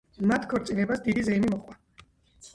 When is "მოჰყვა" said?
1.53-1.79